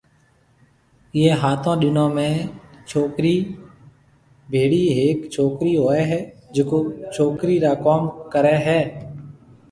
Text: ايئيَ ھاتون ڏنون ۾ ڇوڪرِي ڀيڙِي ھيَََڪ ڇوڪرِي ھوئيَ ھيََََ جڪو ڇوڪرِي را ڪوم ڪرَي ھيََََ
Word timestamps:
ايئيَ 1.15 1.31
ھاتون 1.41 1.75
ڏنون 1.81 2.15
۾ 2.19 2.25
ڇوڪرِي 2.93 3.33
ڀيڙِي 4.51 4.81
ھيَََڪ 4.97 5.19
ڇوڪرِي 5.33 5.73
ھوئيَ 5.81 6.03
ھيََََ 6.11 6.19
جڪو 6.55 6.79
ڇوڪرِي 7.13 7.55
را 7.65 7.73
ڪوم 7.85 8.01
ڪرَي 8.33 8.55
ھيََََ 8.67 8.79